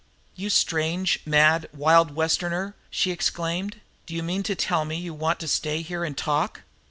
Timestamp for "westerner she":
2.15-3.11